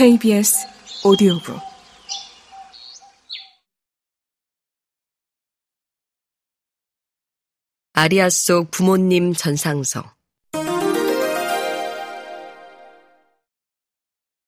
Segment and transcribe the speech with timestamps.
[0.00, 0.66] KBS
[1.04, 1.60] 오디오북
[7.92, 10.14] 아리아 속 부모님 전상서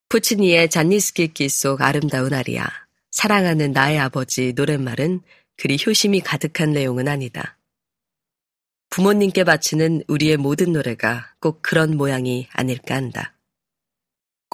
[0.09, 2.67] 푸치니의 잔니스키키 속 아름다운 아리아
[3.11, 5.21] 사랑하는 나의 아버지 노랫말은
[5.59, 7.59] 그리 효심이 가득한 내용은 아니다.
[8.89, 13.35] 부모님께 바치는 우리의 모든 노래가 꼭 그런 모양이 아닐까 한다.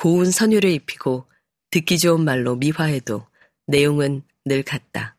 [0.00, 1.26] 고운 선율을 입히고
[1.72, 3.26] 듣기 좋은 말로 미화해도
[3.66, 5.16] 내용은 늘 같다.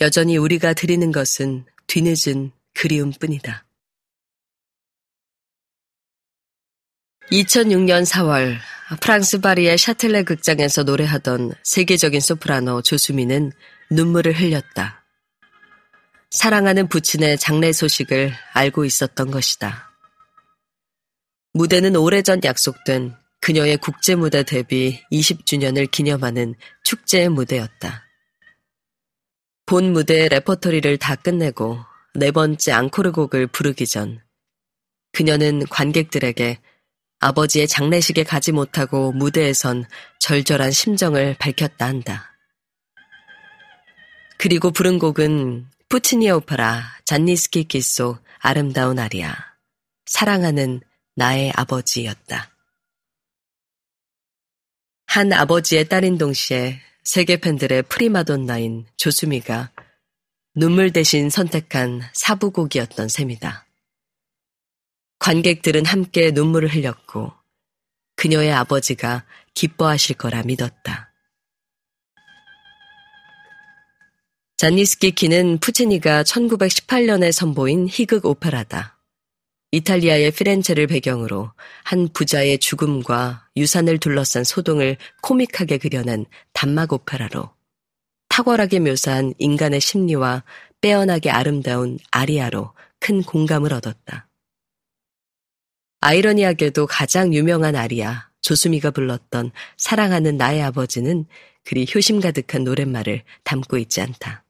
[0.00, 3.66] 여전히 우리가 드리는 것은 뒤늦은 그리움뿐이다.
[7.30, 8.56] 2006년 4월
[9.02, 13.52] 프랑스 파리의 샤틀레 극장에서 노래하던 세계적인 소프라노 조수미는
[13.90, 15.04] 눈물을 흘렸다.
[16.30, 19.87] 사랑하는 부친의 장례 소식을 알고 있었던 것이다.
[21.54, 28.04] 무대는 오래전 약속된 그녀의 국제무대 데뷔 20주년을 기념하는 축제의 무대였다.
[29.66, 31.78] 본 무대의 레퍼토리를 다 끝내고
[32.14, 34.20] 네 번째 앙코르 곡을 부르기 전
[35.12, 36.58] 그녀는 관객들에게
[37.20, 39.84] 아버지의 장례식에 가지 못하고 무대에 선
[40.20, 42.32] 절절한 심정을 밝혔다 한다.
[44.36, 49.34] 그리고 부른 곡은 푸치니 오페라 잔니스키 기소 아름다운 아리아
[50.06, 50.80] 사랑하는
[51.18, 52.48] 나의 아버지였다.
[55.06, 59.72] 한 아버지의 딸인 동시에 세계 팬들의 프리마돈나인 조수미가
[60.54, 63.66] 눈물 대신 선택한 사부곡이었던 셈이다.
[65.18, 67.32] 관객들은 함께 눈물을 흘렸고
[68.14, 71.12] 그녀의 아버지가 기뻐하실 거라 믿었다.
[74.56, 78.97] 잔니 스키키는 푸치니가 1918년에 선보인 희극 오페라다.
[79.70, 81.52] 이탈리아의 피렌체를 배경으로
[81.84, 86.24] 한 부자의 죽음과 유산을 둘러싼 소동을 코믹하게 그려낸
[86.54, 87.50] 단막 오페라로
[88.30, 90.44] 탁월하게 묘사한 인간의 심리와
[90.80, 94.28] 빼어나게 아름다운 아리아로 큰 공감을 얻었다.
[96.00, 101.26] 아이러니하게도 가장 유명한 아리아, 조수미가 불렀던 사랑하는 나의 아버지는
[101.64, 104.44] 그리 효심 가득한 노랫말을 담고 있지 않다.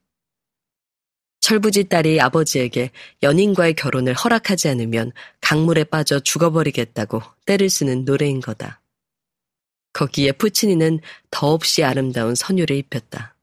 [1.48, 2.90] 철부지 딸이 아버지에게
[3.22, 8.82] 연인과의 결혼을 허락하지 않으면 강물에 빠져 죽어버리겠다고 때를 쓰는 노래인 거다.
[9.94, 11.00] 거기에 푸치니는
[11.30, 13.34] 더없이 아름다운 선율을 입혔다.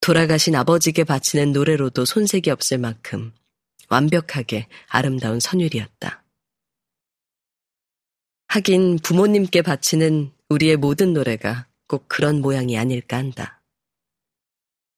[0.00, 3.32] 돌아가신 아버지께 바치는 노래로도 손색이 없을 만큼
[3.88, 6.24] 완벽하게 아름다운 선율이었다.
[8.48, 13.62] 하긴 부모님께 바치는 우리의 모든 노래가 꼭 그런 모양이 아닐까 한다.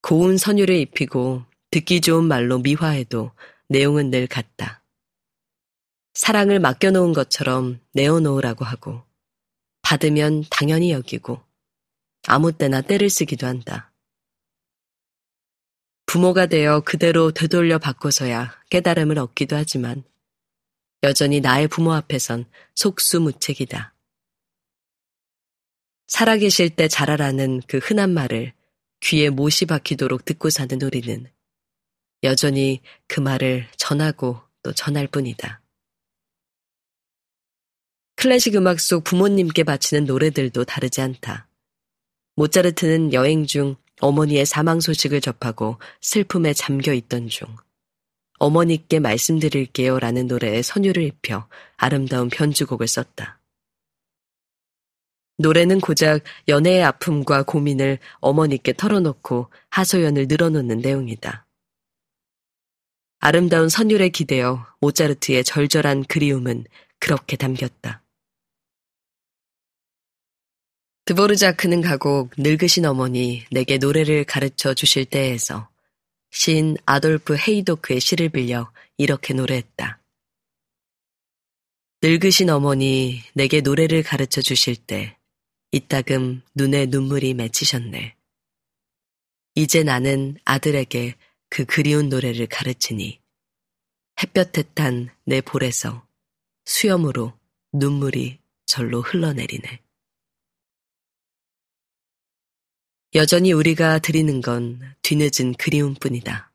[0.00, 3.32] 고운 선율을 입히고 듣기 좋은 말로 미화해도
[3.66, 4.84] 내용은 늘 같다.
[6.12, 9.02] 사랑을 맡겨놓은 것처럼 내어놓으라고 하고,
[9.82, 11.42] 받으면 당연히 여기고,
[12.28, 13.92] 아무 때나 때를 쓰기도 한다.
[16.06, 20.04] 부모가 되어 그대로 되돌려 바꿔서야 깨달음을 얻기도 하지만,
[21.02, 22.44] 여전히 나의 부모 앞에선
[22.76, 23.96] 속수무책이다.
[26.06, 28.52] 살아계실 때 잘하라는 그 흔한 말을
[29.00, 31.34] 귀에 못이 박히도록 듣고 사는 우리는
[32.24, 35.60] 여전히 그 말을 전하고 또 전할 뿐이다.
[38.16, 41.46] 클래식 음악 속 부모님께 바치는 노래들도 다르지 않다.
[42.36, 47.46] 모차르트는 여행 중 어머니의 사망 소식을 접하고 슬픔에 잠겨 있던 중
[48.38, 51.46] 어머니께 말씀드릴게요 라는 노래에 선율을 입혀
[51.76, 53.40] 아름다운 변주곡을 썼다.
[55.36, 61.43] 노래는 고작 연애의 아픔과 고민을 어머니께 털어놓고 하소연을 늘어놓는 내용이다.
[63.26, 66.66] 아름다운 선율에 기대어 모차르트의 절절한 그리움은
[66.98, 68.02] 그렇게 담겼다.
[71.06, 75.70] 드보르자크는 가곡 늙으신 어머니 내게 노래를 가르쳐 주실 때에서
[76.32, 80.02] 시인 아돌프 헤이도크의 시를 빌려 이렇게 노래했다.
[82.02, 85.16] 늙으신 어머니 내게 노래를 가르쳐 주실 때
[85.72, 88.16] 이따금 눈에 눈물이 맺히셨네.
[89.54, 91.14] 이제 나는 아들에게
[91.54, 93.20] 그 그리운 노래를 가르치니
[94.20, 96.04] 햇볕에 탄 내 볼에서
[96.64, 97.32] 수염으로
[97.72, 99.80] 눈물이 절로 흘러내리네.
[103.14, 106.52] 여전히 우리가 드리는 건 뒤늦은 그리움뿐이다.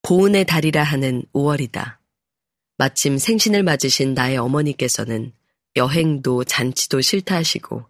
[0.00, 1.98] 보은의 달이라 하는 5월이다.
[2.78, 5.34] 마침 생신을 맞으신 나의 어머니께서는
[5.76, 7.86] 여행도 잔치도 싫다 하시고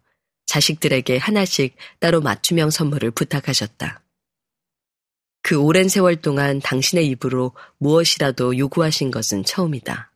[0.46, 4.02] 자식들에게 하나씩 따로 맞춤형 선물을 부탁하셨다.
[5.48, 10.12] 그 오랜 세월 동안 당신의 입으로 무엇이라도 요구하신 것은 처음이다.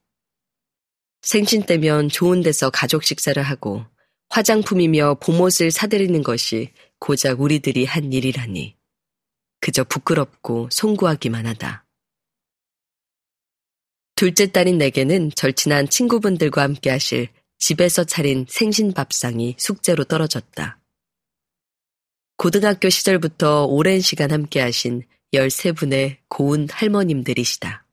[1.22, 3.82] 생신 때면 좋은 데서 가족 식사를 하고
[4.28, 8.76] 화장품이며 봄옷을 사들이는 것이 고작 우리들이 한 일이라니.
[9.60, 11.86] 그저 부끄럽고 송구하기만 하다.
[14.14, 17.28] 둘째 딸인 내게는 절친한 친구분들과 함께 하실
[17.58, 20.78] 집에서 차린 생신 밥상이 숙제로 떨어졌다.
[22.36, 27.84] 고등학교 시절부터 오랜 시간 함께 하신 13분의 고운 할머님들이시다.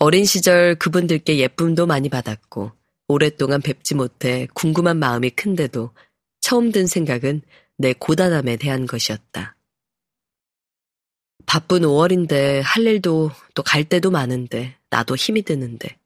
[0.00, 2.72] 어린 시절 그분들께 예쁨도 많이 받았고
[3.08, 5.90] 오랫동안 뵙지 못해 궁금한 마음이 큰데도
[6.40, 7.42] 처음 든 생각은
[7.76, 9.56] 내 고단함에 대한 것이었다.
[11.46, 15.98] 바쁜 5월인데 할 일도 또 갈 때도 많은데 나도 힘이 드는데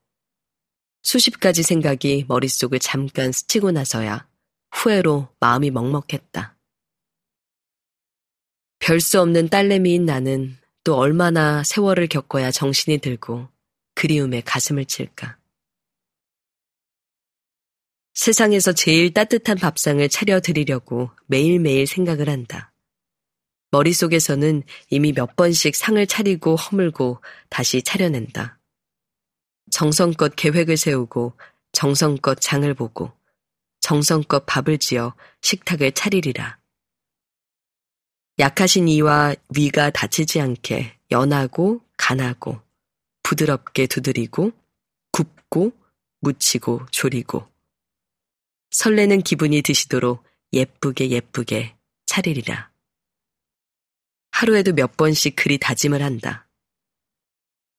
[1.03, 4.27] 수십 가지 생각이 머릿속을 잠깐 스치고 나서야
[4.71, 6.57] 후회로 마음이 먹먹했다.
[8.83, 13.49] 별 수 없는 딸내미인 나는 또 얼마나 세월을 겪어야 정신이 들고
[13.95, 15.39] 그리움에 가슴을 칠까.
[18.15, 22.73] 세상에서 제일 따뜻한 밥상을 차려드리려고 매일매일 생각을 한다.
[23.71, 28.59] 머릿속에서는 이미 몇 번씩 상을 차리고 허물고 다시 차려낸다.
[29.71, 31.35] 정성껏 계획을 세우고
[31.71, 33.13] 정성껏 장을 보고
[33.79, 36.62] 정성껏 밥을 지어 식탁을 차리리라.
[38.39, 42.61] 약하신 이와 위가 다치지 않게 연하고 간하고
[43.23, 44.53] 부드럽게 두드리고
[45.13, 45.73] 굽고
[46.21, 47.47] 묻히고 조리고
[48.71, 51.77] 설레는 기분이 드시도록 예쁘게 예쁘게
[52.07, 52.71] 차리리라.
[54.31, 56.49] 하루에도 몇 번씩 그리 다짐을 한다.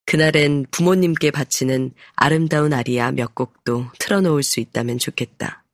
[0.05, 5.65] 그날엔 부모님께 바치는 아름다운 아리아 몇 곡도 틀어놓을 수 있다면 좋겠다.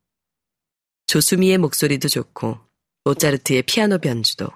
[1.08, 2.60] 조수미의 목소리도 좋고
[3.04, 4.50] 모차르트의 피아노 변주도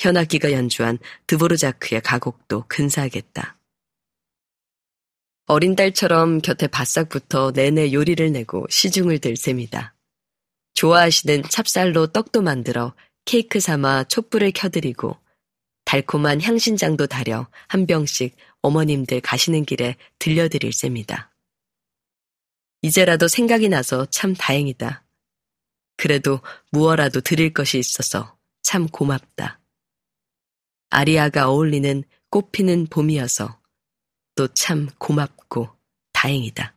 [0.00, 3.58] 현악기가 연주한 드보르자크의 가곡도 근사하겠다.
[5.46, 9.94] 어린 딸처럼 곁에 바싹 붙어 내내 요리를 내고 시중을 들 셈이다.
[10.74, 12.94] 좋아하시는 찹쌀로 떡도 만들어
[13.26, 15.18] 케이크 삼아 촛불을 켜드리고
[15.84, 21.30] 달콤한 향신장도 다려 한 병씩 어머님들 가시는 길에 들려드릴 셈이다.
[22.82, 25.04] 이제라도 생각이 나서 참 다행이다.
[25.96, 29.59] 그래도 무어라도 드릴 것이 있어서 참 고맙다.
[30.90, 33.58] 아리아가 어울리는 꽃피는 봄이어서
[34.34, 35.68] 또 참 고맙고
[36.12, 36.68] 다행이다.